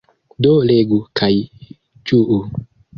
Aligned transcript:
Do 0.45 0.53
legu, 0.71 0.99
kaj 1.21 1.31
ĝuu. 1.69 2.45